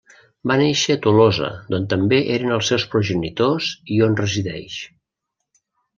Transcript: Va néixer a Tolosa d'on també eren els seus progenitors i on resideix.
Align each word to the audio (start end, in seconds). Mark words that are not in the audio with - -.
Va 0.51 0.55
néixer 0.61 0.95
a 0.97 0.99
Tolosa 1.03 1.49
d'on 1.73 1.85
també 1.93 2.19
eren 2.37 2.55
els 2.57 2.71
seus 2.73 2.85
progenitors 2.95 3.69
i 3.97 4.03
on 4.07 4.19
resideix. 4.23 4.79